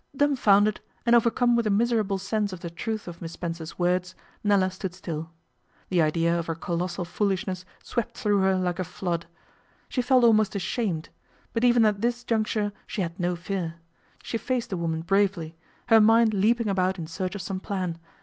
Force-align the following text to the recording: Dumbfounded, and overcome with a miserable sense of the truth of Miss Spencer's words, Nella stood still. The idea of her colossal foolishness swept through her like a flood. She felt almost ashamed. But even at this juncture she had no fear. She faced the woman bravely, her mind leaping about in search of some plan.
Dumbfounded, 0.17 0.79
and 1.05 1.15
overcome 1.15 1.55
with 1.55 1.67
a 1.67 1.69
miserable 1.69 2.17
sense 2.17 2.51
of 2.51 2.61
the 2.61 2.71
truth 2.71 3.07
of 3.07 3.21
Miss 3.21 3.33
Spencer's 3.33 3.77
words, 3.77 4.15
Nella 4.43 4.71
stood 4.71 4.95
still. 4.95 5.29
The 5.89 6.01
idea 6.01 6.39
of 6.39 6.47
her 6.47 6.55
colossal 6.55 7.05
foolishness 7.05 7.65
swept 7.83 8.17
through 8.17 8.39
her 8.41 8.55
like 8.55 8.79
a 8.79 8.83
flood. 8.83 9.27
She 9.89 10.01
felt 10.01 10.23
almost 10.23 10.55
ashamed. 10.55 11.09
But 11.53 11.63
even 11.63 11.85
at 11.85 12.01
this 12.01 12.23
juncture 12.23 12.71
she 12.87 13.03
had 13.03 13.19
no 13.19 13.35
fear. 13.35 13.75
She 14.23 14.39
faced 14.39 14.71
the 14.71 14.77
woman 14.77 15.03
bravely, 15.03 15.55
her 15.89 16.01
mind 16.01 16.33
leaping 16.33 16.67
about 16.67 16.97
in 16.97 17.05
search 17.05 17.35
of 17.35 17.43
some 17.43 17.59
plan. 17.59 17.99